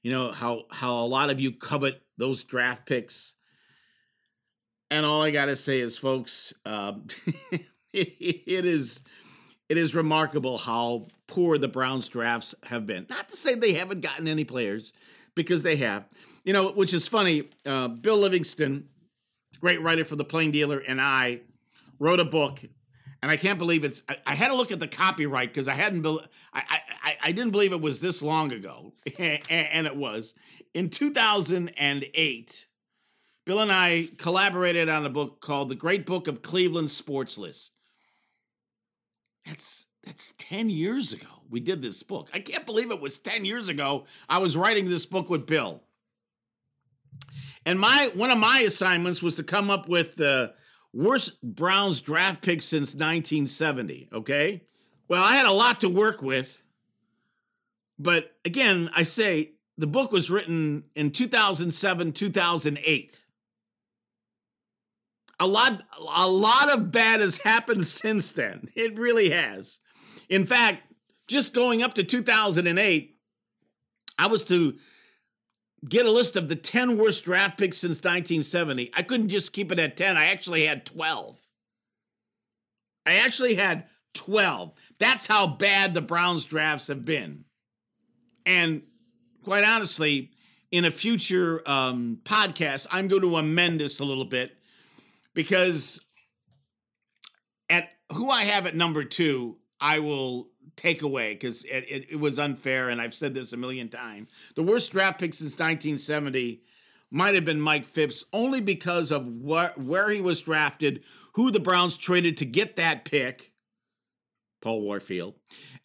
you 0.00 0.12
know, 0.12 0.30
how 0.30 0.66
how 0.70 0.94
a 0.94 1.06
lot 1.06 1.28
of 1.28 1.40
you 1.40 1.50
covet 1.50 2.00
those 2.16 2.44
draft 2.44 2.86
picks. 2.86 3.32
And 4.92 5.04
all 5.04 5.22
I 5.22 5.32
gotta 5.32 5.56
say 5.56 5.80
is, 5.80 5.98
folks, 5.98 6.54
um, 6.64 7.08
it 7.92 8.64
is 8.64 9.00
it 9.68 9.76
is 9.76 9.96
remarkable 9.96 10.56
how 10.56 11.08
poor 11.26 11.58
the 11.58 11.66
Browns 11.66 12.08
drafts 12.08 12.54
have 12.62 12.86
been. 12.86 13.06
Not 13.10 13.28
to 13.30 13.36
say 13.36 13.56
they 13.56 13.72
haven't 13.72 14.02
gotten 14.02 14.28
any 14.28 14.44
players, 14.44 14.92
because 15.34 15.62
they 15.62 15.76
have. 15.76 16.08
You 16.44 16.52
know, 16.52 16.70
which 16.70 16.94
is 16.94 17.08
funny. 17.08 17.48
Uh, 17.66 17.88
Bill 17.88 18.16
Livingston, 18.16 18.88
great 19.60 19.80
writer 19.82 20.04
for 20.04 20.16
the 20.16 20.24
Plain 20.24 20.50
Dealer, 20.50 20.78
and 20.78 21.00
I 21.00 21.40
wrote 21.98 22.20
a 22.20 22.24
book, 22.24 22.60
and 23.22 23.30
I 23.30 23.36
can't 23.36 23.58
believe 23.58 23.84
it's. 23.84 24.02
I, 24.08 24.16
I 24.26 24.34
had 24.34 24.48
to 24.48 24.56
look 24.56 24.72
at 24.72 24.80
the 24.80 24.88
copyright 24.88 25.48
because 25.48 25.68
I 25.68 25.74
hadn't. 25.74 26.02
Be, 26.02 26.18
I, 26.52 26.62
I 27.02 27.16
I 27.24 27.32
didn't 27.32 27.52
believe 27.52 27.72
it 27.72 27.80
was 27.80 28.00
this 28.00 28.22
long 28.22 28.52
ago, 28.52 28.94
and 29.18 29.86
it 29.86 29.96
was 29.96 30.34
in 30.74 30.90
2008. 30.90 32.66
Bill 33.46 33.60
and 33.60 33.72
I 33.72 34.08
collaborated 34.18 34.88
on 34.88 35.04
a 35.06 35.10
book 35.10 35.40
called 35.40 35.70
The 35.70 35.74
Great 35.74 36.06
Book 36.06 36.28
of 36.28 36.42
Cleveland 36.42 36.90
Sports 36.90 37.38
List. 37.38 37.72
That's 39.46 39.86
that's 40.04 40.34
10 40.38 40.70
years 40.70 41.12
ago 41.12 41.39
we 41.50 41.60
did 41.60 41.82
this 41.82 42.02
book. 42.02 42.30
I 42.32 42.40
can't 42.40 42.64
believe 42.64 42.90
it 42.90 43.00
was 43.00 43.18
10 43.18 43.44
years 43.44 43.68
ago 43.68 44.04
I 44.28 44.38
was 44.38 44.56
writing 44.56 44.88
this 44.88 45.06
book 45.06 45.28
with 45.28 45.46
Bill. 45.46 45.82
And 47.66 47.78
my 47.78 48.10
one 48.14 48.30
of 48.30 48.38
my 48.38 48.60
assignments 48.60 49.22
was 49.22 49.36
to 49.36 49.42
come 49.42 49.68
up 49.70 49.88
with 49.88 50.16
the 50.16 50.54
worst 50.92 51.42
Browns 51.42 52.00
draft 52.00 52.42
pick 52.42 52.62
since 52.62 52.94
1970, 52.94 54.08
okay? 54.12 54.62
Well, 55.08 55.22
I 55.22 55.34
had 55.34 55.46
a 55.46 55.52
lot 55.52 55.80
to 55.80 55.88
work 55.88 56.22
with. 56.22 56.62
But 57.98 58.34
again, 58.44 58.90
I 58.94 59.02
say 59.02 59.52
the 59.76 59.86
book 59.86 60.10
was 60.10 60.30
written 60.30 60.84
in 60.94 61.10
2007, 61.10 62.12
2008. 62.12 63.24
A 65.38 65.46
lot 65.46 65.82
a 66.14 66.28
lot 66.28 66.70
of 66.70 66.92
bad 66.92 67.20
has 67.20 67.38
happened 67.38 67.86
since 67.86 68.32
then. 68.32 68.68
It 68.74 68.98
really 68.98 69.30
has. 69.30 69.78
In 70.28 70.46
fact, 70.46 70.89
just 71.30 71.54
going 71.54 71.82
up 71.82 71.94
to 71.94 72.04
2008, 72.04 73.16
I 74.18 74.26
was 74.26 74.44
to 74.46 74.76
get 75.88 76.04
a 76.04 76.10
list 76.10 76.36
of 76.36 76.48
the 76.48 76.56
10 76.56 76.98
worst 76.98 77.24
draft 77.24 77.56
picks 77.56 77.78
since 77.78 77.98
1970. 77.98 78.90
I 78.94 79.02
couldn't 79.02 79.28
just 79.28 79.52
keep 79.52 79.70
it 79.72 79.78
at 79.78 79.96
10. 79.96 80.16
I 80.16 80.26
actually 80.26 80.66
had 80.66 80.84
12. 80.84 81.40
I 83.06 83.14
actually 83.18 83.54
had 83.54 83.86
12. 84.14 84.74
That's 84.98 85.26
how 85.26 85.46
bad 85.46 85.94
the 85.94 86.02
Browns 86.02 86.44
drafts 86.44 86.88
have 86.88 87.04
been. 87.04 87.44
And 88.44 88.82
quite 89.44 89.64
honestly, 89.64 90.32
in 90.72 90.84
a 90.84 90.90
future 90.90 91.62
um, 91.64 92.18
podcast, 92.24 92.88
I'm 92.90 93.06
going 93.06 93.22
to 93.22 93.36
amend 93.36 93.80
this 93.80 94.00
a 94.00 94.04
little 94.04 94.24
bit 94.24 94.56
because 95.32 96.00
at 97.70 97.88
who 98.12 98.28
I 98.28 98.44
have 98.44 98.66
at 98.66 98.74
number 98.74 99.04
two, 99.04 99.58
I 99.80 100.00
will 100.00 100.48
take 100.76 101.02
away 101.02 101.34
because 101.34 101.64
it, 101.64 101.84
it, 101.88 102.06
it, 102.10 102.16
was 102.16 102.38
unfair, 102.38 102.88
and 102.88 103.00
I've 103.00 103.14
said 103.14 103.34
this 103.34 103.52
a 103.52 103.56
million 103.56 103.88
times. 103.88 104.28
The 104.54 104.62
worst 104.62 104.92
draft 104.92 105.20
pick 105.20 105.34
since 105.34 105.52
1970 105.52 106.62
might 107.10 107.34
have 107.34 107.44
been 107.44 107.60
Mike 107.60 107.86
Phipps, 107.86 108.24
only 108.32 108.60
because 108.60 109.10
of 109.10 109.24
wh- 109.24 109.76
where 109.76 110.10
he 110.10 110.20
was 110.20 110.40
drafted, 110.40 111.02
who 111.34 111.50
the 111.50 111.60
Browns 111.60 111.96
traded 111.96 112.36
to 112.38 112.44
get 112.44 112.76
that 112.76 113.04
pick, 113.04 113.52
Paul 114.60 114.82
Warfield, 114.82 115.34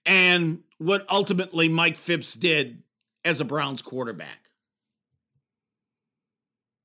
and 0.05 0.63
what 0.77 1.05
ultimately 1.09 1.67
Mike 1.67 1.97
Phipps 1.97 2.33
did 2.33 2.83
as 3.23 3.41
a 3.41 3.45
Browns 3.45 3.81
quarterback. 3.81 4.51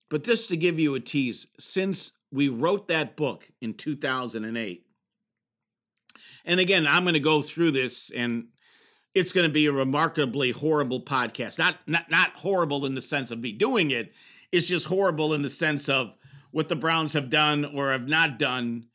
But 0.09 0.25
just 0.25 0.49
to 0.49 0.57
give 0.57 0.79
you 0.79 0.95
a 0.95 1.01
tease, 1.01 1.47
since 1.59 2.13
we 2.33 2.49
wrote 2.49 2.89
that 2.89 3.17
book 3.17 3.49
in 3.61 3.75
2008, 3.75 4.87
and 6.44 6.61
again, 6.61 6.87
I'm 6.87 7.03
going 7.05 7.14
to 7.14 7.20
go 7.20 7.42
through 7.42 7.72
this 7.72 8.11
and 8.14 8.48
it's 9.14 9.33
going 9.33 9.46
to 9.46 9.53
be 9.53 9.66
a 9.66 9.72
remarkably 9.72 10.53
horrible 10.53 11.00
podcast. 11.00 11.59
Not 11.59 11.76
not 11.87 12.11
not 12.11 12.31
horrible 12.35 12.87
in 12.87 12.94
the 12.94 13.00
sense 13.00 13.31
of 13.31 13.40
me 13.40 13.53
doing 13.53 13.90
it. 13.90 14.12
It's 14.53 14.66
just 14.66 14.87
horrible 14.87 15.35
in 15.35 15.42
the 15.42 15.50
sense 15.50 15.88
of 15.88 16.14
what 16.50 16.68
the 16.68 16.76
Browns 16.76 17.12
have 17.12 17.29
done 17.29 17.64
or 17.64 17.92
have 17.92 18.09
not 18.09 18.38
done 18.38 18.87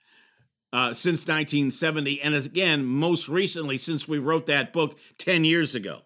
uh, 0.74 0.92
since 0.92 1.22
1970, 1.22 2.22
and 2.22 2.36
again, 2.36 2.84
most 2.84 3.30
recently 3.30 3.78
since 3.78 4.10
we 4.10 4.18
wrote 4.18 4.48
that 4.48 4.74
book 4.74 5.00
10 5.20 5.46
years 5.46 5.74
ago. 5.74 6.02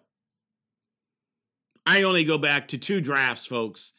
I 1.84 2.04
only 2.04 2.22
go 2.22 2.38
back 2.38 2.68
to 2.68 2.78
two 2.78 3.00
drafts, 3.00 3.46
folks, 3.46 3.92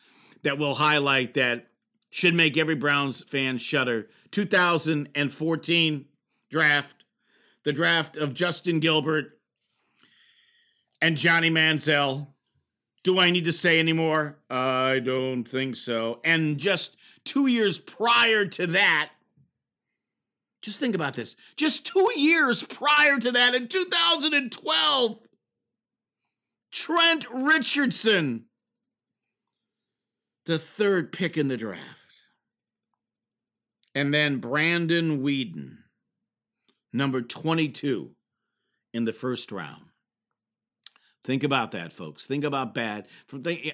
that 0.44 0.58
will 0.58 0.76
highlight 0.76 1.34
that 1.34 1.68
should 2.10 2.36
make 2.36 2.58
every 2.58 2.76
Browns 2.76 3.22
fan 3.24 3.58
shudder. 3.58 4.08
2014 4.32 6.06
draft 6.50 7.01
the 7.64 7.74
draft 7.74 8.18
of 8.18 8.34
Justin 8.34 8.80
Gilbert 8.80 9.40
and 11.02 11.18
Johnny 11.18 11.50
Manziel. 11.50 12.28
Do 13.04 13.20
I 13.20 13.32
need 13.32 13.46
to 13.46 13.54
say 13.54 13.80
anymore? 13.80 14.38
I 14.50 15.00
don't 15.00 15.44
think 15.44 15.76
so. 15.76 16.20
And 16.24 16.58
just 16.58 16.98
two 17.26 17.48
years 17.48 17.80
prior 17.80 18.46
to 18.46 18.68
that, 18.68 19.10
just 20.62 20.80
think 20.80 20.94
about 20.94 21.16
this. 21.16 21.36
Just 21.56 21.88
two 21.88 22.12
years 22.16 22.62
prior 22.62 23.18
to 23.18 23.32
that, 23.32 23.56
in 23.56 23.68
2012, 23.68 25.20
Trent 26.72 27.26
Richardson, 27.34 28.46
the 30.46 30.60
third 30.60 31.12
pick 31.12 31.38
in 31.38 31.48
the 31.48 31.58
draft. 31.58 31.82
And 33.96 34.14
then 34.14 34.38
Brandon 34.38 35.22
Weeden 35.24 35.81
number 36.94 37.22
22 37.22 38.12
in 38.94 39.06
the 39.06 39.14
first 39.14 39.52
round. 39.52 39.86
Think 41.24 41.44
about 41.44 41.72
that, 41.72 41.94
folks. 41.94 42.26
Think 42.26 42.44
about 42.44 42.74
bad. 42.74 43.08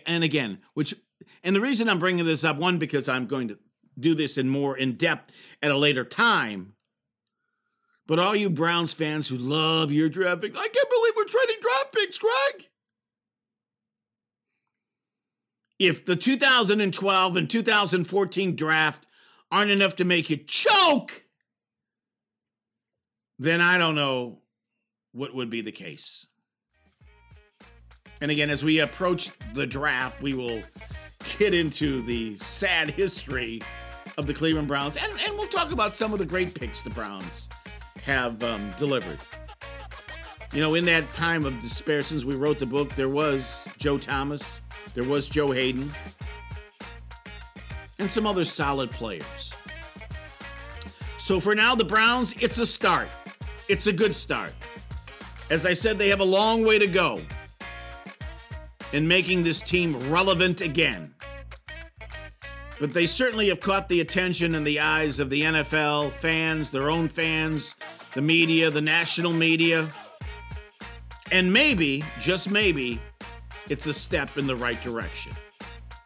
And 0.05 0.23
again, 0.23 0.59
which, 0.73 0.93
and 1.43 1.55
the 1.55 1.61
reason 1.61 1.89
I'm 1.89 1.99
bringing 1.99 2.25
this 2.25 2.43
up, 2.43 2.57
one, 2.57 2.77
because 2.77 3.07
I'm 3.07 3.25
going 3.25 3.47
to 3.49 3.57
do 3.97 4.13
this 4.13 4.37
in 4.37 4.49
more 4.49 4.77
in 4.77 4.93
depth 4.93 5.31
at 5.61 5.71
a 5.71 5.77
later 5.77 6.03
time. 6.03 6.73
But 8.05 8.19
all 8.19 8.35
you 8.35 8.49
Browns 8.49 8.93
fans 8.93 9.27
who 9.27 9.37
love 9.37 9.91
your 9.91 10.09
draft 10.09 10.41
picks, 10.41 10.57
I 10.57 10.67
can't 10.67 10.89
believe 10.89 11.13
we're 11.15 11.25
trading 11.25 11.57
draft 11.61 11.93
picks, 11.93 12.17
Greg. 12.17 12.69
If 15.79 16.05
the 16.05 16.15
2012 16.15 17.37
and 17.37 17.49
2014 17.49 18.55
draft 18.55 19.05
aren't 19.51 19.71
enough 19.71 19.97
to 19.97 20.05
make 20.05 20.29
you 20.29 20.37
choke, 20.37 21.26
then 23.39 23.61
I 23.61 23.77
don't 23.77 23.95
know 23.95 24.39
what 25.11 25.33
would 25.33 25.49
be 25.49 25.61
the 25.61 25.71
case. 25.71 26.27
And 28.21 28.31
again, 28.31 28.49
as 28.49 28.63
we 28.63 28.79
approach 28.79 29.29
the 29.53 29.67
draft, 29.67 30.21
we 30.21 30.33
will 30.33 30.61
get 31.37 31.53
into 31.53 32.01
the 32.01 32.37
sad 32.39 32.89
history 32.89 33.61
of 34.17 34.25
the 34.25 34.33
Cleveland 34.33 34.67
Browns, 34.67 34.95
and, 34.95 35.11
and 35.25 35.37
we'll 35.37 35.47
talk 35.47 35.71
about 35.71 35.93
some 35.93 36.13
of 36.13 36.19
the 36.19 36.25
great 36.25 36.55
picks 36.55 36.81
the 36.81 36.89
Browns 36.89 37.47
have 38.03 38.41
um, 38.43 38.71
delivered. 38.79 39.19
You 40.53 40.61
know, 40.61 40.75
in 40.75 40.85
that 40.85 41.11
time 41.13 41.45
of 41.45 41.59
despair, 41.61 42.01
since 42.01 42.23
we 42.23 42.35
wrote 42.35 42.57
the 42.57 42.65
book, 42.65 42.95
there 42.95 43.09
was 43.09 43.65
Joe 43.77 43.97
Thomas, 43.97 44.59
there 44.95 45.03
was 45.03 45.29
Joe 45.29 45.51
Haden, 45.51 45.91
and 47.99 48.09
some 48.09 48.25
other 48.25 48.45
solid 48.45 48.89
players. 48.91 49.53
So 51.17 51.39
for 51.39 51.53
now, 51.53 51.75
the 51.75 51.83
Browns, 51.83 52.33
it's 52.39 52.57
a 52.57 52.65
start. 52.65 53.09
It's 53.69 53.87
a 53.87 53.93
good 53.93 54.15
start. 54.15 54.53
As 55.49 55.65
I 55.65 55.73
said, 55.73 55.97
they 55.97 56.09
have 56.09 56.21
a 56.21 56.25
long 56.25 56.65
way 56.65 56.79
to 56.79 56.87
go 56.87 57.21
in 58.93 59.07
making 59.07 59.43
this 59.43 59.61
team 59.61 60.09
relevant 60.09 60.61
again. 60.61 61.13
But 62.79 62.93
they 62.93 63.07
certainly 63.07 63.49
have 63.49 63.59
caught 63.59 63.89
the 63.89 64.01
attention 64.01 64.55
and 64.55 64.65
the 64.65 64.79
eyes 64.79 65.19
of 65.19 65.29
the 65.29 65.41
NFL 65.41 66.11
fans, 66.13 66.69
their 66.69 66.89
own 66.89 67.09
fans, 67.09 67.75
the 68.13 68.21
media, 68.21 68.69
the 68.69 68.81
national 68.81 69.33
media. 69.33 69.89
And 71.31 71.51
maybe, 71.51 72.03
just 72.19 72.49
maybe, 72.49 73.01
it's 73.67 73.87
a 73.87 73.93
step 73.93 74.37
in 74.37 74.47
the 74.47 74.55
right 74.55 74.81
direction. 74.81 75.33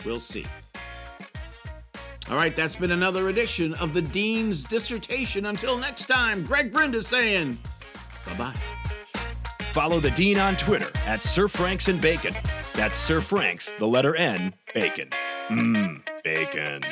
We'll 0.03 0.19
see. 0.19 0.45
All 2.29 2.37
right, 2.37 2.55
that's 2.55 2.75
been 2.75 2.91
another 2.91 3.29
edition 3.29 3.73
of 3.75 3.93
the 3.93 4.01
Dean's 4.01 4.63
Dissertation. 4.63 5.47
Until 5.47 5.77
next 5.77 6.05
time, 6.05 6.45
Greg 6.45 6.71
Brinda 6.71 7.03
saying 7.03 7.57
bye 8.25 8.37
bye. 8.37 8.55
Follow 9.73 9.99
the 9.99 10.11
Dean 10.11 10.37
on 10.37 10.55
Twitter 10.55 10.89
at 11.05 11.23
Sir 11.23 11.47
Franks 11.47 11.87
and 11.87 11.99
Bacon. 12.01 12.35
That's 12.73 12.97
Sir 12.97 13.21
Franks, 13.21 13.73
the 13.73 13.87
letter 13.87 14.15
N, 14.15 14.53
Bacon. 14.73 15.09
Mmm, 15.49 16.01
bacon. 16.23 16.83